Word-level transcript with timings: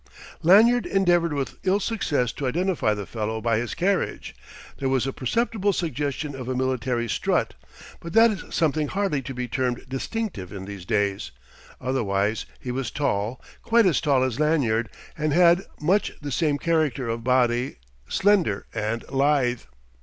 Lanyard 0.41 0.87
endeavoured 0.87 1.31
with 1.31 1.57
ill 1.61 1.79
success 1.79 2.31
to 2.31 2.47
identify 2.47 2.95
the 2.95 3.05
fellow 3.05 3.39
by 3.39 3.59
his 3.59 3.75
carriage; 3.75 4.35
there 4.79 4.89
was 4.89 5.05
a 5.05 5.13
perceptible 5.13 5.71
suggestion 5.73 6.33
of 6.33 6.49
a 6.49 6.55
military 6.55 7.07
strut, 7.07 7.53
but 7.99 8.13
that 8.13 8.31
is 8.31 8.43
something 8.49 8.87
hardly 8.87 9.21
to 9.21 9.35
be 9.35 9.47
termed 9.47 9.85
distinctive 9.87 10.51
in 10.51 10.65
these 10.65 10.85
days. 10.85 11.29
Otherwise, 11.79 12.47
he 12.59 12.71
was 12.71 12.89
tall, 12.89 13.39
quite 13.61 13.85
as 13.85 14.01
tall 14.01 14.23
as 14.23 14.39
Lanyard, 14.39 14.89
and 15.15 15.33
had 15.33 15.67
much 15.79 16.13
the 16.19 16.31
same 16.31 16.57
character 16.57 17.07
of 17.07 17.23
body, 17.23 17.75
slender 18.09 18.65
and 18.73 19.07
lithe. 19.11 19.61